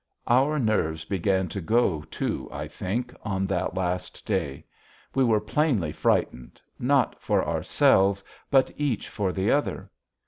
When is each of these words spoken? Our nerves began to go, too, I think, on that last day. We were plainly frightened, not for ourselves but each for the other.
Our 0.27 0.57
nerves 0.57 1.05
began 1.05 1.47
to 1.49 1.61
go, 1.61 2.01
too, 2.09 2.49
I 2.51 2.67
think, 2.67 3.13
on 3.21 3.45
that 3.45 3.75
last 3.75 4.25
day. 4.25 4.65
We 5.13 5.23
were 5.23 5.39
plainly 5.39 5.91
frightened, 5.91 6.59
not 6.79 7.21
for 7.21 7.47
ourselves 7.47 8.23
but 8.49 8.71
each 8.77 9.09
for 9.09 9.31
the 9.31 9.51
other. 9.51 9.91